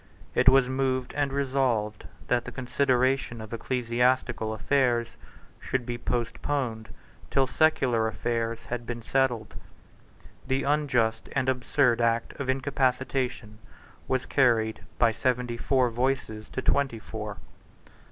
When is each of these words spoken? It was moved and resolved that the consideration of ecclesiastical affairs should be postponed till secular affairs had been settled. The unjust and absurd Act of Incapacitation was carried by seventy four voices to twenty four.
It 0.33 0.49
was 0.49 0.67
moved 0.67 1.13
and 1.13 1.31
resolved 1.31 2.07
that 2.27 2.45
the 2.45 2.51
consideration 2.51 3.39
of 3.39 3.53
ecclesiastical 3.53 4.51
affairs 4.51 5.09
should 5.59 5.85
be 5.85 5.99
postponed 5.99 6.89
till 7.29 7.45
secular 7.45 8.07
affairs 8.07 8.63
had 8.63 8.87
been 8.87 9.03
settled. 9.03 9.53
The 10.47 10.63
unjust 10.63 11.29
and 11.33 11.47
absurd 11.47 12.01
Act 12.01 12.33
of 12.39 12.49
Incapacitation 12.49 13.59
was 14.07 14.25
carried 14.25 14.79
by 14.97 15.11
seventy 15.11 15.55
four 15.57 15.91
voices 15.91 16.49
to 16.49 16.63
twenty 16.63 16.97
four. 16.97 17.37